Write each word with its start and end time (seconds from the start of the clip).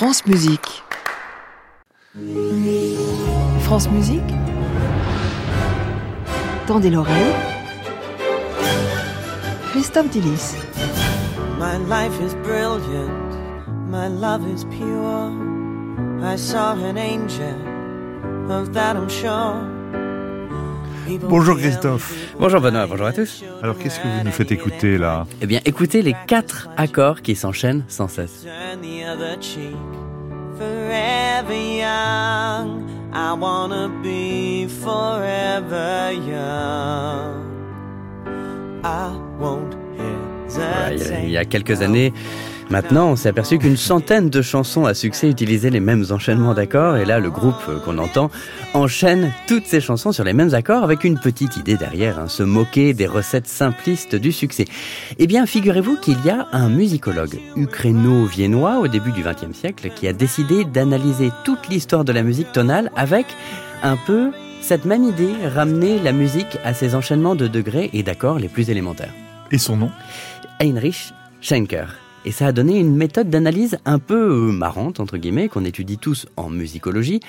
France 0.00 0.24
Musique. 0.24 0.82
France 3.60 3.86
Musique. 3.90 4.32
Tendez 6.66 6.88
l'oreille. 6.88 7.34
Christophe 9.72 10.08
Dillis. 10.08 10.56
My 11.58 11.76
life 11.76 12.18
is 12.22 12.34
brilliant, 12.36 13.10
my 13.90 14.08
love 14.08 14.40
is 14.48 14.64
pure. 14.70 15.34
I 16.24 16.36
saw 16.36 16.72
an 16.82 16.96
angel, 16.96 17.58
of 18.50 18.72
that 18.72 18.96
I'm 18.96 19.10
sure. 19.10 19.69
Bonjour 21.18 21.56
Christophe. 21.56 22.12
Bonjour 22.38 22.60
Benoît, 22.60 22.86
bonjour 22.86 23.06
à 23.06 23.12
tous. 23.12 23.42
Alors 23.62 23.76
qu'est-ce 23.78 23.98
que 24.00 24.06
vous 24.06 24.24
nous 24.24 24.30
faites 24.30 24.52
écouter 24.52 24.98
là? 24.98 25.26
Eh 25.42 25.46
bien, 25.46 25.60
écoutez 25.64 26.02
les 26.02 26.14
quatre 26.26 26.68
accords 26.76 27.22
qui 27.22 27.34
s'enchaînent 27.34 27.84
sans 27.88 28.08
cesse. 28.08 28.44
Turn 28.44 28.80
the 28.80 29.04
other 29.08 29.36
cheek, 29.40 29.74
forever 30.56 31.54
young. 31.78 32.86
I 33.12 33.32
wanna 33.38 33.88
be 34.02 34.68
forever 34.68 36.12
young. 36.12 37.44
I 38.84 39.10
won't 39.40 39.76
Voilà, 40.48 40.92
il 40.92 40.98
y 40.98 41.02
a- 41.02 41.04
hesitate. 41.04 41.18
il 41.24 41.30
y 41.30 41.36
a 41.38 41.44
quelques 41.44 41.82
années, 41.82 42.12
maintenant, 42.70 43.10
on 43.10 43.16
s'est 43.16 43.28
aperçu 43.28 43.58
qu'une 43.58 43.76
centaine 43.76 44.30
de 44.30 44.42
chansons 44.42 44.86
à 44.86 44.94
succès 44.94 45.28
utilisaient 45.28 45.70
les 45.70 45.80
mêmes 45.80 46.04
enchaînements 46.10 46.54
d'accords. 46.54 46.96
Et 46.96 47.04
là, 47.04 47.18
le 47.18 47.30
groupe 47.30 47.62
qu'on 47.84 47.98
entend 47.98 48.30
enchaîne 48.74 49.32
toutes 49.46 49.66
ces 49.66 49.80
chansons 49.80 50.12
sur 50.12 50.24
les 50.24 50.32
mêmes 50.32 50.54
accords 50.54 50.84
avec 50.84 51.04
une 51.04 51.18
petite 51.18 51.56
idée 51.56 51.76
derrière, 51.76 52.18
hein, 52.18 52.28
se 52.28 52.42
moquer 52.42 52.94
des 52.94 53.06
recettes 53.06 53.48
simplistes 53.48 54.14
du 54.14 54.32
succès. 54.32 54.64
Eh 55.18 55.26
bien, 55.26 55.46
figurez-vous 55.46 55.96
qu'il 55.96 56.16
y 56.24 56.30
a 56.30 56.48
un 56.52 56.68
musicologue 56.68 57.38
ukraino-viennois 57.56 58.78
au 58.78 58.88
début 58.88 59.12
du 59.12 59.22
XXe 59.22 59.56
siècle 59.56 59.90
qui 59.94 60.08
a 60.08 60.12
décidé 60.12 60.64
d'analyser 60.64 61.30
toute 61.44 61.68
l'histoire 61.68 62.04
de 62.04 62.12
la 62.12 62.22
musique 62.22 62.52
tonale 62.52 62.90
avec 62.96 63.26
un 63.82 63.96
peu 63.96 64.30
cette 64.60 64.84
même 64.84 65.04
idée, 65.04 65.32
ramener 65.54 65.98
la 65.98 66.12
musique 66.12 66.58
à 66.64 66.74
ses 66.74 66.94
enchaînements 66.94 67.34
de 67.34 67.48
degrés 67.48 67.90
et 67.92 68.02
d'accords 68.02 68.38
les 68.38 68.48
plus 68.48 68.70
élémentaires. 68.70 69.14
Et 69.50 69.58
son 69.58 69.76
nom? 69.76 69.90
Heinrich 70.60 71.12
Schenker. 71.40 72.09
Et 72.26 72.32
ça 72.32 72.48
a 72.48 72.52
donné 72.52 72.78
une 72.78 72.96
méthode 72.96 73.30
d'analyse 73.30 73.78
un 73.86 73.98
peu 73.98 74.48
euh, 74.48 74.52
marrante, 74.52 75.00
entre 75.00 75.16
guillemets, 75.16 75.48
qu'on 75.48 75.64
étudie 75.64 75.96
tous 75.96 76.26
en 76.36 76.50
musicologie, 76.50 77.20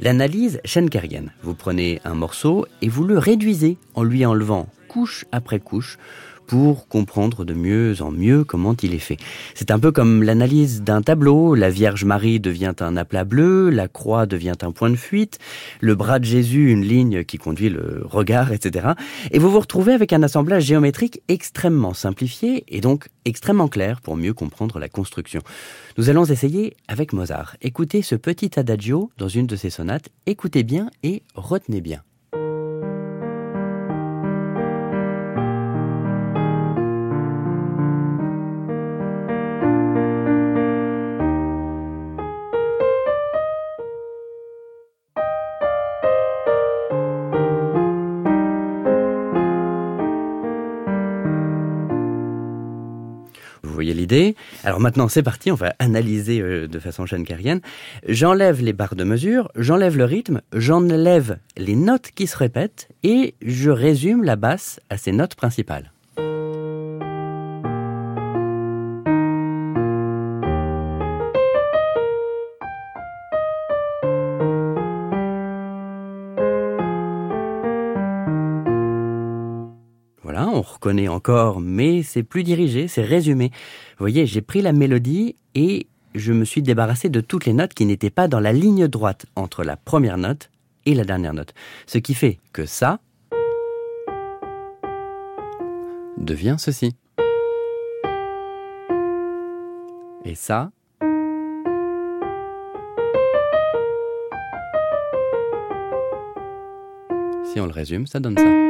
l'analyse 0.00 0.60
schenkerienne. 0.64 1.32
Vous 1.44 1.54
prenez 1.54 2.00
un 2.04 2.14
morceau 2.14 2.66
et 2.82 2.88
vous 2.88 3.04
le 3.04 3.16
réduisez 3.16 3.78
en 3.94 4.02
lui 4.02 4.26
enlevant 4.26 4.66
couche 4.88 5.24
après 5.30 5.60
couche 5.60 5.98
pour 6.50 6.88
comprendre 6.88 7.44
de 7.44 7.54
mieux 7.54 8.02
en 8.02 8.10
mieux 8.10 8.42
comment 8.42 8.74
il 8.82 8.92
est 8.92 8.98
fait. 8.98 9.18
C'est 9.54 9.70
un 9.70 9.78
peu 9.78 9.92
comme 9.92 10.24
l'analyse 10.24 10.82
d'un 10.82 11.00
tableau, 11.00 11.54
la 11.54 11.70
Vierge 11.70 12.04
Marie 12.04 12.40
devient 12.40 12.74
un 12.80 12.96
aplat 12.96 13.22
bleu, 13.22 13.70
la 13.70 13.86
croix 13.86 14.26
devient 14.26 14.56
un 14.62 14.72
point 14.72 14.90
de 14.90 14.96
fuite, 14.96 15.38
le 15.78 15.94
bras 15.94 16.18
de 16.18 16.24
Jésus 16.24 16.72
une 16.72 16.84
ligne 16.84 17.22
qui 17.22 17.38
conduit 17.38 17.68
le 17.68 18.02
regard, 18.04 18.50
etc. 18.50 18.88
Et 19.30 19.38
vous 19.38 19.48
vous 19.48 19.60
retrouvez 19.60 19.92
avec 19.92 20.12
un 20.12 20.24
assemblage 20.24 20.64
géométrique 20.64 21.22
extrêmement 21.28 21.94
simplifié 21.94 22.64
et 22.66 22.80
donc 22.80 23.10
extrêmement 23.24 23.68
clair 23.68 24.00
pour 24.00 24.16
mieux 24.16 24.34
comprendre 24.34 24.80
la 24.80 24.88
construction. 24.88 25.42
Nous 25.98 26.10
allons 26.10 26.24
essayer 26.24 26.76
avec 26.88 27.12
Mozart. 27.12 27.54
Écoutez 27.62 28.02
ce 28.02 28.16
petit 28.16 28.58
adagio 28.58 29.12
dans 29.18 29.28
une 29.28 29.46
de 29.46 29.54
ses 29.54 29.70
sonates, 29.70 30.08
écoutez 30.26 30.64
bien 30.64 30.90
et 31.04 31.22
retenez 31.36 31.80
bien. 31.80 32.02
Voyez 53.80 53.94
l'idée 53.94 54.36
Alors 54.62 54.78
maintenant, 54.78 55.08
c'est 55.08 55.22
parti, 55.22 55.50
on 55.50 55.54
va 55.54 55.74
analyser 55.78 56.40
euh, 56.40 56.68
de 56.68 56.78
façon 56.78 57.06
schenkerienne. 57.06 57.60
J'enlève 58.06 58.60
les 58.60 58.74
barres 58.74 58.94
de 58.94 59.04
mesure, 59.04 59.50
j'enlève 59.54 59.96
le 59.96 60.04
rythme, 60.04 60.42
j'enlève 60.52 61.38
les 61.56 61.76
notes 61.76 62.10
qui 62.14 62.26
se 62.26 62.36
répètent 62.36 62.88
et 63.02 63.34
je 63.40 63.70
résume 63.70 64.22
la 64.22 64.36
basse 64.36 64.80
à 64.90 64.98
ses 64.98 65.12
notes 65.12 65.34
principales. 65.34 65.92
On 80.54 80.62
reconnaît 80.62 81.08
encore, 81.08 81.60
mais 81.60 82.02
c'est 82.02 82.22
plus 82.22 82.42
dirigé, 82.42 82.88
c'est 82.88 83.02
résumé. 83.02 83.50
Vous 83.98 84.04
voyez, 84.04 84.26
j'ai 84.26 84.40
pris 84.40 84.62
la 84.62 84.72
mélodie 84.72 85.36
et 85.54 85.86
je 86.14 86.32
me 86.32 86.44
suis 86.44 86.62
débarrassé 86.62 87.08
de 87.08 87.20
toutes 87.20 87.46
les 87.46 87.52
notes 87.52 87.74
qui 87.74 87.86
n'étaient 87.86 88.10
pas 88.10 88.28
dans 88.28 88.40
la 88.40 88.52
ligne 88.52 88.88
droite 88.88 89.26
entre 89.36 89.64
la 89.64 89.76
première 89.76 90.18
note 90.18 90.50
et 90.86 90.94
la 90.94 91.04
dernière 91.04 91.34
note. 91.34 91.54
Ce 91.86 91.98
qui 91.98 92.14
fait 92.14 92.38
que 92.52 92.66
ça 92.66 93.00
devient 96.18 96.56
ceci. 96.58 96.94
Et 100.24 100.34
ça 100.34 100.70
Si 107.52 107.58
on 107.58 107.66
le 107.66 107.72
résume, 107.72 108.06
ça 108.06 108.20
donne 108.20 108.36
ça. 108.38 108.69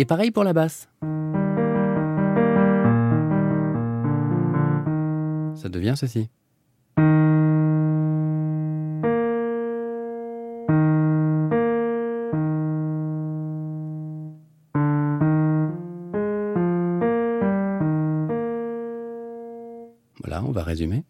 Et 0.00 0.06
pareil 0.06 0.30
pour 0.30 0.44
la 0.44 0.54
basse. 0.54 0.88
Ça 5.54 5.68
devient 5.68 5.92
ceci. 5.94 6.30
Voilà, 20.22 20.42
on 20.46 20.52
va 20.52 20.62
résumer. 20.62 21.04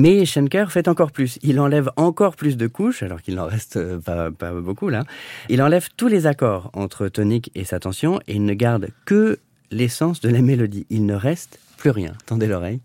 Mais 0.00 0.24
Schenker 0.24 0.72
fait 0.72 0.88
encore 0.88 1.12
plus. 1.12 1.38
Il 1.42 1.60
enlève 1.60 1.90
encore 1.96 2.34
plus 2.34 2.56
de 2.56 2.66
couches, 2.66 3.02
alors 3.02 3.20
qu'il 3.20 3.34
n'en 3.34 3.44
reste 3.44 3.76
euh, 3.76 3.98
pas, 3.98 4.30
pas 4.30 4.50
beaucoup 4.52 4.88
là. 4.88 5.04
Il 5.50 5.60
enlève 5.60 5.88
tous 5.94 6.08
les 6.08 6.26
accords 6.26 6.70
entre 6.72 7.08
tonique 7.08 7.50
et 7.54 7.64
sa 7.64 7.80
tension 7.80 8.18
et 8.26 8.36
il 8.36 8.46
ne 8.46 8.54
garde 8.54 8.88
que 9.04 9.38
l'essence 9.70 10.22
de 10.22 10.30
la 10.30 10.40
mélodie. 10.40 10.86
Il 10.88 11.04
ne 11.04 11.14
reste 11.14 11.58
plus 11.76 11.90
rien. 11.90 12.14
Tendez 12.24 12.46
l'oreille. 12.46 12.80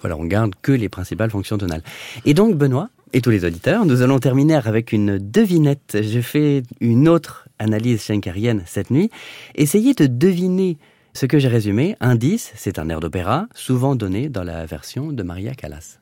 Voilà, 0.00 0.16
on 0.16 0.24
garde 0.24 0.54
que 0.62 0.72
les 0.72 0.88
principales 0.88 1.30
fonctions 1.30 1.58
tonales. 1.58 1.82
Et 2.24 2.34
donc, 2.34 2.56
Benoît 2.56 2.90
et 3.12 3.20
tous 3.20 3.30
les 3.30 3.44
auditeurs, 3.44 3.84
nous 3.86 4.02
allons 4.02 4.18
terminer 4.18 4.54
avec 4.54 4.92
une 4.92 5.18
devinette. 5.18 5.98
Je 6.00 6.20
fais 6.20 6.62
une 6.80 7.08
autre 7.08 7.48
analyse 7.58 8.02
schenkerienne 8.02 8.62
cette 8.66 8.90
nuit. 8.90 9.10
Essayez 9.56 9.94
de 9.94 10.06
deviner 10.06 10.78
ce 11.12 11.26
que 11.26 11.38
j'ai 11.38 11.48
résumé. 11.48 11.96
Indice, 12.00 12.52
c'est 12.56 12.78
un 12.78 12.88
air 12.88 13.00
d'opéra, 13.00 13.48
souvent 13.54 13.96
donné 13.96 14.28
dans 14.28 14.44
la 14.44 14.64
version 14.64 15.12
de 15.12 15.22
Maria 15.22 15.54
Callas. 15.54 15.99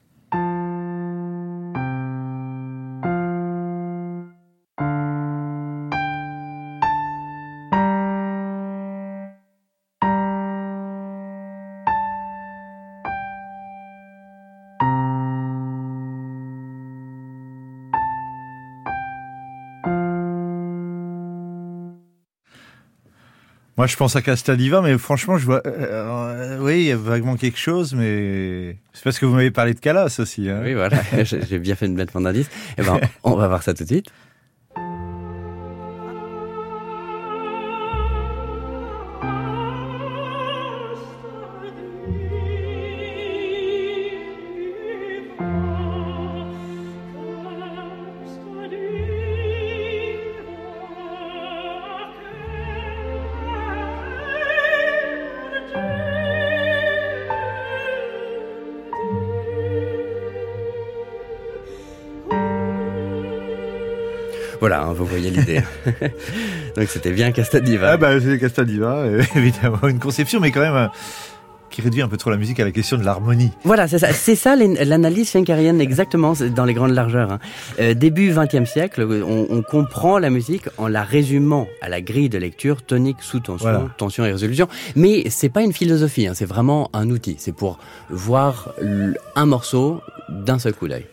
Moi, 23.78 23.86
je 23.86 23.94
pense 23.94 24.16
à 24.16 24.22
Castadiva, 24.22 24.82
mais 24.82 24.98
franchement, 24.98 25.38
je 25.38 25.44
vois. 25.44 25.62
euh, 25.64 26.58
oui, 26.60 26.80
il 26.80 26.86
y 26.86 26.90
a 26.90 26.96
vaguement 26.96 27.36
quelque 27.36 27.60
chose, 27.60 27.94
mais 27.94 28.75
c'est 28.92 29.04
parce 29.04 29.20
que 29.20 29.25
vous 29.25 29.36
m'avez 29.36 29.52
parlé 29.52 29.72
de 29.72 29.78
Calas 29.78 30.16
aussi. 30.19 30.50
Hein. 30.50 30.62
Oui, 30.64 30.75
voilà, 30.75 30.98
j'ai 31.22 31.60
bien 31.60 31.76
fait 31.76 31.86
de 31.86 31.92
mettre 31.92 32.19
mon 32.19 32.26
indice. 32.26 32.50
Eh 32.76 32.82
ben, 32.82 32.98
on 33.22 33.36
va 33.36 33.46
voir 33.46 33.62
ça 33.62 33.75
tout 33.75 33.84
de 33.84 33.88
suite. 33.88 34.06
Voilà, 64.60 64.82
hein, 64.82 64.93
vous 64.93 65.06
voyez 65.06 65.31
l'idée. 65.31 65.62
Donc 66.76 66.88
c'était 66.88 67.12
bien 67.12 67.31
Castadiva. 67.32 67.93
Ah 67.93 67.96
bah 67.96 68.20
c'est 68.20 68.38
Castadiva, 68.38 69.05
évidemment, 69.37 69.87
une 69.88 70.00
conception, 70.00 70.40
mais 70.40 70.50
quand 70.50 70.60
même 70.60 70.75
euh, 70.75 70.87
qui 71.70 71.81
réduit 71.81 72.02
un 72.02 72.08
peu 72.08 72.16
trop 72.16 72.31
la 72.31 72.37
musique 72.37 72.58
à 72.58 72.64
la 72.64 72.72
question 72.72 72.96
de 72.96 73.05
l'harmonie. 73.05 73.52
Voilà, 73.62 73.87
c'est 73.87 73.99
ça, 73.99 74.12
c'est 74.12 74.34
ça 74.34 74.56
l'analyse 74.56 75.31
schenkerienne 75.31 75.81
exactement 75.81 76.32
dans 76.55 76.64
les 76.64 76.75
grandes 76.75 76.94
largeurs. 76.94 77.32
Hein. 77.32 77.38
Euh, 77.78 77.94
début 77.94 78.32
XXe 78.34 78.69
siècle, 78.69 79.02
on, 79.02 79.46
on, 79.49 79.62
comprend 79.62 80.19
la 80.19 80.31
musique 80.31 80.64
en 80.76 80.88
la 80.88 81.04
résumant 81.04 81.69
à 81.81 81.88
la 81.88 82.00
grille 82.00 82.28
de 82.28 82.38
lecture 82.38 82.82
tonique 82.82 83.19
sous 83.20 83.40
tension, 83.40 83.70
voilà. 83.70 83.88
tension 83.96 84.25
et 84.25 84.32
résolution. 84.32 84.66
Mais 84.96 85.31
c'est 85.31 85.50
pas 85.50 85.62
une 85.62 85.72
philosophie, 85.72 86.26
hein, 86.26 86.32
c'est 86.34 86.46
vraiment 86.46 86.90
un 86.94 87.11
outil. 87.11 87.37
C'est 87.38 87.54
pour 87.54 87.78
voir 88.11 88.75
un 89.37 89.46
morceau 89.46 90.00
d'un 90.28 90.58
seul 90.58 90.72
coup 90.72 90.88
d'œil. 90.88 91.06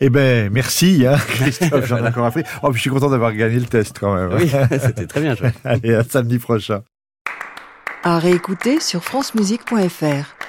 Eh 0.00 0.10
ben, 0.10 0.50
merci, 0.50 1.06
hein, 1.06 1.16
Christophe, 1.28 1.86
j'en 1.86 1.98
ai 1.98 2.08
encore 2.08 2.26
appris. 2.26 2.42
Oh, 2.62 2.68
puis 2.70 2.76
je 2.76 2.82
suis 2.82 2.90
content 2.90 3.10
d'avoir 3.10 3.32
gagné 3.32 3.58
le 3.58 3.66
test 3.66 3.98
quand 3.98 4.14
même. 4.14 4.30
Oui, 4.36 4.50
c'était 4.70 5.06
très 5.06 5.20
bien. 5.20 5.34
Allez, 5.64 5.94
à 5.94 6.04
samedi 6.04 6.38
prochain. 6.38 6.82
À 8.02 8.18
réécouter 8.18 8.80
sur 8.80 9.04
francemusique.fr. 9.04 10.39